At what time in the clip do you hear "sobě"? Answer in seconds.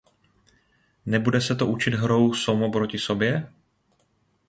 2.97-3.49